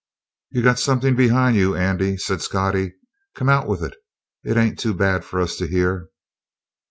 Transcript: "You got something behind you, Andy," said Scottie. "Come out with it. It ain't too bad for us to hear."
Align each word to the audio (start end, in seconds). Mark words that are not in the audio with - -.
"You 0.49 0.63
got 0.63 0.79
something 0.79 1.15
behind 1.15 1.57
you, 1.57 1.75
Andy," 1.75 2.17
said 2.17 2.41
Scottie. 2.41 2.95
"Come 3.35 3.49
out 3.49 3.67
with 3.67 3.83
it. 3.83 3.93
It 4.43 4.57
ain't 4.57 4.79
too 4.79 4.95
bad 4.95 5.23
for 5.23 5.39
us 5.39 5.57
to 5.57 5.67
hear." 5.67 6.09